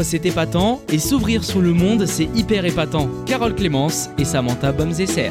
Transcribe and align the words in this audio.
Vivre 0.00 0.10
c'est 0.10 0.24
épatant 0.24 0.80
et 0.88 0.98
s'ouvrir 0.98 1.44
sur 1.44 1.60
le 1.60 1.74
monde 1.74 2.06
c'est 2.06 2.28
hyper 2.34 2.64
épatant. 2.64 3.10
Carole 3.26 3.54
Clémence 3.54 4.08
et 4.16 4.24
Samantha 4.24 4.72
Bomzesser. 4.72 5.30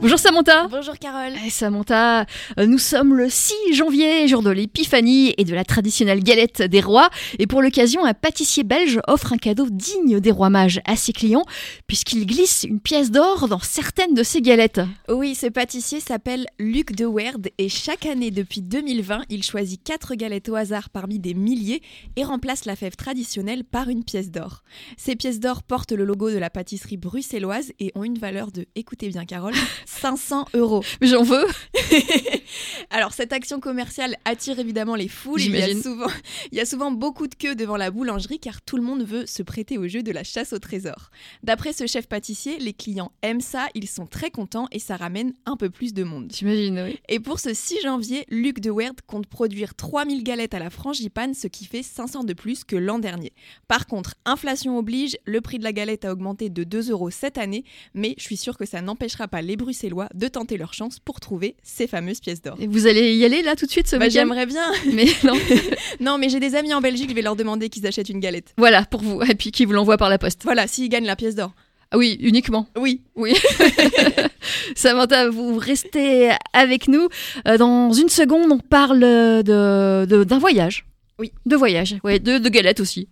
Bonjour 0.00 0.18
Samantha 0.18 0.66
Bonjour 0.68 0.98
Carole. 0.98 1.32
Eh, 1.46 1.50
Samantha, 1.50 2.26
euh, 2.58 2.66
nous 2.66 2.78
sommes 2.78 3.14
le 3.14 3.30
6 3.30 3.54
janvier, 3.72 4.26
jour 4.28 4.42
de 4.42 4.50
l'épiphanie 4.50 5.32
et 5.38 5.44
de 5.44 5.54
la 5.54 5.64
traditionnelle 5.64 6.22
galette 6.22 6.62
des 6.62 6.80
rois. 6.80 7.08
Et 7.38 7.46
pour 7.46 7.62
l'occasion, 7.62 8.04
un 8.04 8.12
pâtissier 8.12 8.64
belge 8.64 9.00
offre 9.06 9.32
un 9.32 9.38
cadeau 9.38 9.66
digne 9.70 10.20
des 10.20 10.30
rois 10.30 10.50
mages 10.50 10.80
à 10.84 10.96
ses 10.96 11.12
clients, 11.12 11.44
puisqu'il 11.86 12.26
glisse 12.26 12.64
une 12.68 12.80
pièce 12.80 13.10
d'or 13.10 13.48
dans 13.48 13.60
certaines 13.60 14.14
de 14.14 14.22
ses 14.22 14.42
galettes. 14.42 14.80
Oui, 15.08 15.34
ce 15.34 15.46
pâtissier 15.46 16.00
s'appelle 16.00 16.46
Luc 16.58 16.94
de 16.94 17.06
Werd 17.06 17.48
et 17.56 17.68
chaque 17.68 18.06
année 18.06 18.30
depuis 18.30 18.60
2020, 18.60 19.22
il 19.30 19.42
choisit 19.42 19.82
quatre 19.82 20.14
galettes 20.14 20.48
au 20.48 20.56
hasard 20.56 20.90
parmi 20.90 21.18
des 21.18 21.34
milliers 21.34 21.80
et 22.16 22.24
remplace 22.24 22.64
la 22.64 22.76
fève 22.76 22.96
traditionnelle 22.96 23.64
par 23.64 23.83
une 23.88 24.04
pièce 24.04 24.30
d'or. 24.30 24.62
Ces 24.96 25.16
pièces 25.16 25.40
d'or 25.40 25.62
portent 25.62 25.92
le 25.92 26.04
logo 26.04 26.30
de 26.30 26.38
la 26.38 26.50
pâtisserie 26.50 26.96
bruxelloise 26.96 27.72
et 27.78 27.92
ont 27.94 28.04
une 28.04 28.18
valeur 28.18 28.52
de, 28.52 28.66
écoutez 28.74 29.08
bien 29.08 29.24
Carole, 29.24 29.54
500 29.86 30.46
euros. 30.54 30.84
Mais 31.00 31.06
J'en 31.06 31.22
veux 31.22 31.46
Alors 32.90 33.12
cette 33.12 33.32
action 33.32 33.60
commerciale 33.60 34.16
attire 34.24 34.58
évidemment 34.58 34.94
les 34.94 35.08
foules. 35.08 35.40
Il 35.40 35.56
y, 35.56 35.62
a 35.62 35.80
souvent, 35.80 36.10
il 36.52 36.58
y 36.58 36.60
a 36.60 36.66
souvent 36.66 36.90
beaucoup 36.90 37.26
de 37.26 37.34
queues 37.34 37.54
devant 37.54 37.76
la 37.76 37.90
boulangerie 37.90 38.38
car 38.38 38.62
tout 38.62 38.76
le 38.76 38.82
monde 38.82 39.04
veut 39.04 39.26
se 39.26 39.42
prêter 39.42 39.78
au 39.78 39.88
jeu 39.88 40.02
de 40.02 40.12
la 40.12 40.24
chasse 40.24 40.52
au 40.52 40.58
trésor. 40.58 41.10
D'après 41.42 41.72
ce 41.72 41.86
chef 41.86 42.06
pâtissier, 42.06 42.58
les 42.58 42.72
clients 42.72 43.12
aiment 43.22 43.40
ça, 43.40 43.68
ils 43.74 43.88
sont 43.88 44.06
très 44.06 44.30
contents 44.30 44.66
et 44.72 44.78
ça 44.78 44.96
ramène 44.96 45.32
un 45.46 45.56
peu 45.56 45.70
plus 45.70 45.94
de 45.94 46.04
monde. 46.04 46.32
J'imagine, 46.34 46.80
oui. 46.86 47.00
Et 47.08 47.20
pour 47.20 47.40
ce 47.40 47.54
6 47.54 47.82
janvier, 47.82 48.24
Luc 48.28 48.60
de 48.60 48.70
Werd 48.70 48.94
compte 49.06 49.26
produire 49.26 49.74
3000 49.74 50.22
galettes 50.22 50.54
à 50.54 50.58
la 50.58 50.70
frangipane, 50.70 51.34
ce 51.34 51.46
qui 51.46 51.64
fait 51.64 51.82
500 51.82 52.24
de 52.24 52.32
plus 52.32 52.64
que 52.64 52.76
l'an 52.76 52.98
dernier. 52.98 53.32
Par 53.68 53.73
contre, 53.86 54.14
inflation 54.24 54.78
oblige, 54.78 55.16
le 55.24 55.40
prix 55.40 55.58
de 55.58 55.64
la 55.64 55.72
galette 55.72 56.04
a 56.04 56.12
augmenté 56.12 56.48
de 56.50 56.64
2 56.64 56.90
euros 56.90 57.10
cette 57.10 57.38
année, 57.38 57.64
mais 57.94 58.14
je 58.18 58.22
suis 58.24 58.36
sûre 58.36 58.56
que 58.56 58.64
ça 58.66 58.80
n'empêchera 58.80 59.26
pas 59.28 59.42
les 59.42 59.56
Bruxellois 59.56 60.08
de 60.14 60.28
tenter 60.28 60.56
leur 60.56 60.72
chance 60.74 60.98
pour 60.98 61.20
trouver 61.20 61.56
ces 61.62 61.86
fameuses 61.86 62.20
pièces 62.20 62.40
d'or. 62.42 62.56
Et 62.60 62.66
vous 62.66 62.86
allez 62.86 63.14
y 63.16 63.24
aller 63.24 63.42
là 63.42 63.56
tout 63.56 63.66
de 63.66 63.70
suite 63.70 63.88
ce 63.88 63.96
Bah, 63.96 64.08
J'aimerais 64.08 64.46
bien. 64.46 64.64
Mais 64.92 65.06
non, 65.24 65.34
Non, 66.00 66.18
mais 66.18 66.28
j'ai 66.28 66.40
des 66.40 66.54
amis 66.54 66.72
en 66.74 66.80
Belgique, 66.80 67.10
je 67.10 67.14
vais 67.14 67.22
leur 67.22 67.36
demander 67.36 67.68
qu'ils 67.68 67.86
achètent 67.86 68.08
une 68.08 68.20
galette. 68.20 68.54
voilà, 68.58 68.84
pour 68.84 69.00
vous. 69.02 69.20
Et 69.22 69.34
puis 69.34 69.50
qui 69.50 69.64
vous 69.64 69.72
l'envoie 69.72 69.96
par 69.96 70.08
la 70.10 70.18
poste. 70.18 70.42
Voilà, 70.44 70.66
s'ils 70.66 70.88
gagnent 70.88 71.06
la 71.06 71.16
pièce 71.16 71.34
d'or. 71.34 71.52
Ah 71.90 71.98
oui, 71.98 72.16
uniquement. 72.20 72.66
Oui. 72.76 73.02
Oui. 73.14 73.34
Samantha, 74.76 75.28
vous 75.28 75.56
restez 75.58 76.30
avec 76.52 76.88
nous. 76.88 77.08
Euh, 77.46 77.56
Dans 77.56 77.92
une 77.92 78.08
seconde, 78.08 78.50
on 78.50 78.58
parle 78.58 79.00
de- 79.00 80.04
de- 80.04 80.24
d'un 80.24 80.38
voyage. 80.38 80.86
Oui. 81.18 81.30
De 81.46 81.54
voyage, 81.56 81.96
ouais, 82.02 82.18
de, 82.18 82.38
de 82.38 82.48
galettes 82.48 82.80
aussi. 82.80 83.08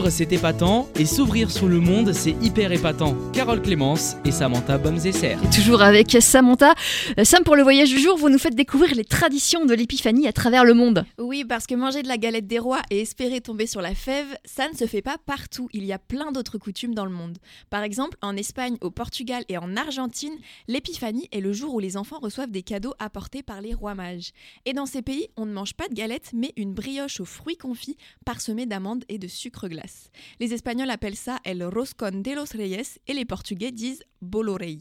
Vivre 0.00 0.08
c'est 0.08 0.32
épatant 0.32 0.88
et 0.98 1.04
s'ouvrir 1.04 1.50
sur 1.50 1.68
le 1.68 1.78
monde 1.78 2.14
c'est 2.14 2.34
hyper 2.40 2.72
épatant. 2.72 3.14
Carole 3.34 3.60
Clémence 3.60 4.16
et 4.24 4.30
Samantha 4.30 4.78
Bomzesser. 4.78 5.36
Et 5.44 5.50
toujours 5.54 5.82
avec 5.82 6.16
Samantha. 6.22 6.72
Euh, 7.18 7.24
Sam, 7.24 7.44
pour 7.44 7.54
le 7.54 7.62
voyage 7.62 7.90
du 7.90 7.98
jour, 7.98 8.16
vous 8.16 8.30
nous 8.30 8.38
faites 8.38 8.54
découvrir 8.54 8.94
les 8.94 9.04
traditions 9.04 9.66
de 9.66 9.74
l'épiphanie 9.74 10.26
à 10.26 10.32
travers 10.32 10.64
le 10.64 10.72
monde. 10.72 11.04
Oui, 11.18 11.44
parce 11.44 11.66
que 11.66 11.74
manger 11.74 12.02
de 12.02 12.08
la 12.08 12.16
galette 12.16 12.46
des 12.46 12.58
rois 12.58 12.80
et 12.88 13.00
espérer 13.00 13.42
tomber 13.42 13.66
sur 13.66 13.82
la 13.82 13.94
fève, 13.94 14.26
ça 14.46 14.70
ne 14.70 14.74
se 14.74 14.86
fait 14.86 15.02
pas 15.02 15.18
partout. 15.26 15.68
Il 15.74 15.84
y 15.84 15.92
a 15.92 15.98
plein 15.98 16.32
d'autres 16.32 16.56
coutumes 16.56 16.94
dans 16.94 17.04
le 17.04 17.10
monde. 17.10 17.36
Par 17.68 17.82
exemple, 17.82 18.16
en 18.22 18.38
Espagne, 18.38 18.78
au 18.80 18.90
Portugal 18.90 19.44
et 19.50 19.58
en 19.58 19.76
Argentine, 19.76 20.38
l'épiphanie 20.66 21.28
est 21.30 21.40
le 21.40 21.52
jour 21.52 21.74
où 21.74 21.78
les 21.78 21.98
enfants 21.98 22.20
reçoivent 22.22 22.50
des 22.50 22.62
cadeaux 22.62 22.94
apportés 23.00 23.42
par 23.42 23.60
les 23.60 23.74
rois 23.74 23.94
mages. 23.94 24.30
Et 24.64 24.72
dans 24.72 24.86
ces 24.86 25.02
pays, 25.02 25.28
on 25.36 25.44
ne 25.44 25.52
mange 25.52 25.74
pas 25.74 25.88
de 25.88 25.94
galette, 25.94 26.30
mais 26.32 26.54
une 26.56 26.72
brioche 26.72 27.20
aux 27.20 27.26
fruits 27.26 27.58
confits 27.58 27.98
parsemée 28.24 28.64
d'amandes 28.64 29.04
et 29.10 29.18
de 29.18 29.28
sucre 29.28 29.68
glace. 29.68 29.99
Les 30.38 30.52
Espagnols 30.52 30.90
appellent 30.90 31.16
ça 31.16 31.40
el 31.44 31.62
roscón 31.64 32.22
de 32.22 32.32
los 32.32 32.52
reyes 32.52 33.00
et 33.06 33.14
les 33.14 33.24
Portugais 33.24 33.72
disent 33.72 34.04
bolo 34.20 34.56
rei. 34.56 34.78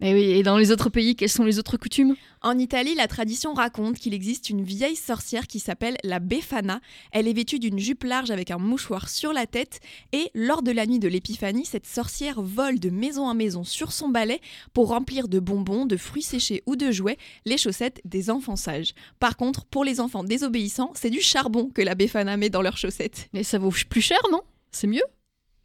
Et 0.00 0.12
oui, 0.12 0.24
et 0.24 0.42
dans 0.42 0.58
les 0.58 0.72
autres 0.72 0.90
pays, 0.90 1.16
quelles 1.16 1.30
sont 1.30 1.44
les 1.44 1.58
autres 1.58 1.78
coutumes? 1.78 2.16
En 2.42 2.58
Italie, 2.58 2.94
la 2.94 3.08
tradition 3.08 3.54
raconte 3.54 3.96
qu'il 3.96 4.12
existe 4.12 4.50
une 4.50 4.62
vieille 4.62 4.94
sorcière 4.94 5.46
qui 5.46 5.58
s'appelle 5.58 5.96
la 6.04 6.18
Befana. 6.18 6.80
Elle 7.12 7.26
est 7.26 7.32
vêtue 7.32 7.58
d'une 7.58 7.78
jupe 7.78 8.04
large 8.04 8.30
avec 8.30 8.50
un 8.50 8.58
mouchoir 8.58 9.08
sur 9.08 9.32
la 9.32 9.46
tête 9.46 9.80
et 10.12 10.30
lors 10.34 10.62
de 10.62 10.70
la 10.70 10.84
nuit 10.84 10.98
de 10.98 11.08
l'épiphanie, 11.08 11.64
cette 11.64 11.86
sorcière 11.86 12.42
vole 12.42 12.78
de 12.78 12.90
maison 12.90 13.26
en 13.26 13.34
maison 13.34 13.64
sur 13.64 13.90
son 13.90 14.10
balai 14.10 14.42
pour 14.74 14.88
remplir 14.88 15.28
de 15.28 15.40
bonbons, 15.40 15.86
de 15.86 15.96
fruits 15.96 16.22
séchés 16.22 16.62
ou 16.66 16.76
de 16.76 16.90
jouets 16.90 17.16
les 17.46 17.56
chaussettes 17.56 18.02
des 18.04 18.28
enfants 18.28 18.56
sages. 18.56 18.92
Par 19.18 19.38
contre, 19.38 19.64
pour 19.64 19.82
les 19.82 20.00
enfants 20.00 20.24
désobéissants, 20.24 20.92
c'est 20.94 21.10
du 21.10 21.22
charbon 21.22 21.70
que 21.74 21.80
la 21.80 21.94
Befana 21.94 22.36
met 22.36 22.50
dans 22.50 22.62
leurs 22.62 22.76
chaussettes. 22.76 23.30
Mais 23.32 23.42
ça 23.42 23.58
vaut 23.58 23.72
plus 23.88 24.02
cher, 24.02 24.20
non? 24.30 24.42
C'est 24.72 24.88
mieux? 24.88 25.04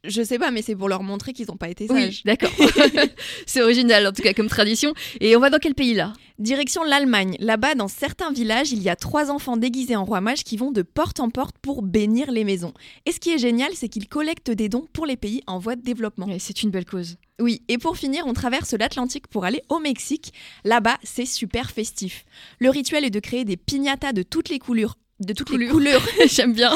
Je 0.03 0.23
sais 0.23 0.39
pas, 0.39 0.49
mais 0.49 0.63
c'est 0.63 0.75
pour 0.75 0.89
leur 0.89 1.03
montrer 1.03 1.31
qu'ils 1.31 1.45
n'ont 1.47 1.57
pas 1.57 1.69
été 1.69 1.85
Oui, 1.89 2.05
sages. 2.05 2.23
d'accord. 2.23 2.49
C'est 3.45 3.61
original, 3.61 4.07
en 4.07 4.11
tout 4.11 4.23
cas, 4.23 4.33
comme 4.33 4.47
tradition. 4.47 4.93
Et 5.19 5.35
on 5.35 5.39
va 5.39 5.51
dans 5.51 5.59
quel 5.59 5.75
pays 5.75 5.93
là? 5.93 6.13
Direction 6.39 6.83
l'Allemagne. 6.83 7.35
Là-bas, 7.39 7.75
dans 7.75 7.87
certains 7.87 8.31
villages, 8.31 8.71
il 8.71 8.81
y 8.81 8.89
a 8.89 8.95
trois 8.95 9.29
enfants 9.29 9.57
déguisés 9.57 9.95
en 9.95 10.03
roi 10.03 10.19
mage 10.19 10.43
qui 10.43 10.57
vont 10.57 10.71
de 10.71 10.81
porte 10.81 11.19
en 11.19 11.29
porte 11.29 11.55
pour 11.61 11.83
bénir 11.83 12.31
les 12.31 12.43
maisons. 12.43 12.73
Et 13.05 13.11
ce 13.11 13.19
qui 13.19 13.29
est 13.29 13.37
génial, 13.37 13.73
c'est 13.75 13.89
qu'ils 13.89 14.07
collectent 14.07 14.49
des 14.49 14.69
dons 14.69 14.87
pour 14.91 15.05
les 15.05 15.17
pays 15.17 15.43
en 15.45 15.59
voie 15.59 15.75
de 15.75 15.83
développement. 15.83 16.25
Ouais, 16.25 16.39
C'est 16.39 16.63
une 16.63 16.71
belle 16.71 16.85
cause. 16.85 17.17
Oui, 17.39 17.61
et 17.67 17.77
pour 17.77 17.95
finir, 17.95 18.23
on 18.25 18.33
traverse 18.33 18.73
l'Atlantique 18.73 19.27
pour 19.27 19.45
aller 19.45 19.61
au 19.69 19.77
Mexique. 19.77 20.33
Là-bas, 20.63 20.97
c'est 21.03 21.25
super 21.27 21.69
festif. 21.69 22.25
Le 22.59 22.71
rituel 22.71 23.05
est 23.05 23.11
de 23.11 23.19
créer 23.19 23.45
des 23.45 23.57
piñatas 23.57 24.13
de 24.13 24.23
toutes 24.23 24.49
les 24.49 24.57
couleurs. 24.59 24.97
De 25.21 25.33
toutes 25.33 25.51
les 25.51 25.67
couleurs, 25.67 26.01
J'aime 26.31 26.53
bien. 26.53 26.71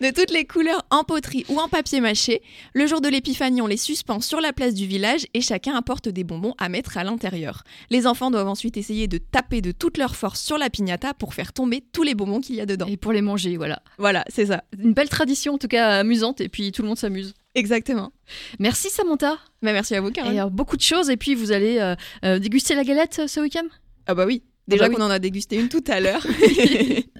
de 0.00 0.10
toutes 0.12 0.32
les 0.32 0.44
couleurs 0.44 0.84
en 0.90 1.04
poterie 1.04 1.44
ou 1.48 1.60
en 1.60 1.68
papier 1.68 2.00
mâché. 2.00 2.42
Le 2.74 2.86
jour 2.88 3.00
de 3.00 3.08
l'épiphanie, 3.08 3.62
on 3.62 3.68
les 3.68 3.76
suspend 3.76 4.20
sur 4.20 4.40
la 4.40 4.52
place 4.52 4.74
du 4.74 4.86
village 4.86 5.26
et 5.34 5.40
chacun 5.40 5.76
apporte 5.76 6.08
des 6.08 6.24
bonbons 6.24 6.54
à 6.58 6.68
mettre 6.68 6.98
à 6.98 7.04
l'intérieur. 7.04 7.62
Les 7.88 8.08
enfants 8.08 8.32
doivent 8.32 8.48
ensuite 8.48 8.76
essayer 8.76 9.06
de 9.06 9.18
taper 9.18 9.60
de 9.60 9.70
toute 9.70 9.98
leur 9.98 10.16
force 10.16 10.42
sur 10.42 10.58
la 10.58 10.68
piñata 10.68 11.14
pour 11.14 11.32
faire 11.32 11.52
tomber 11.52 11.80
tous 11.92 12.02
les 12.02 12.16
bonbons 12.16 12.40
qu'il 12.40 12.56
y 12.56 12.60
a 12.60 12.66
dedans. 12.66 12.86
Et 12.88 12.96
pour 12.96 13.12
les 13.12 13.22
manger, 13.22 13.56
voilà. 13.56 13.80
Voilà, 13.98 14.24
c'est 14.28 14.46
ça. 14.46 14.64
Une 14.76 14.92
belle 14.92 15.08
tradition, 15.08 15.54
en 15.54 15.58
tout 15.58 15.68
cas 15.68 16.00
amusante, 16.00 16.40
et 16.40 16.48
puis 16.48 16.72
tout 16.72 16.82
le 16.82 16.88
monde 16.88 16.98
s'amuse. 16.98 17.34
Exactement. 17.54 18.12
Merci 18.58 18.90
Samantha. 18.90 19.38
Bah, 19.62 19.72
merci 19.72 19.94
à 19.94 20.00
vous, 20.00 20.08
Et 20.08 20.12
Caroline. 20.12 20.38
alors, 20.38 20.50
beaucoup 20.50 20.76
de 20.76 20.82
choses, 20.82 21.08
et 21.08 21.16
puis 21.16 21.36
vous 21.36 21.52
allez 21.52 21.78
euh, 21.78 21.94
euh, 22.24 22.40
déguster 22.40 22.74
la 22.74 22.82
galette 22.82 23.20
euh, 23.20 23.26
ce 23.28 23.38
week-end? 23.38 23.66
Ah 24.08 24.14
bah 24.16 24.26
oui. 24.26 24.42
Déjà 24.68 24.84
bah 24.84 24.90
oui. 24.90 24.96
qu'on 24.96 25.02
en 25.02 25.10
a 25.10 25.18
dégusté 25.18 25.56
une 25.56 25.68
tout 25.68 25.82
à 25.88 26.00
l'heure. 26.00 26.24